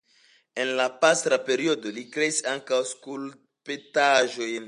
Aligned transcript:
En 0.61 0.69
la 0.79 0.85
pastra 1.03 1.37
periodo 1.49 1.91
li 1.99 2.05
kreis 2.15 2.41
ankaŭ 2.53 2.81
skulptaĵojn. 2.95 4.59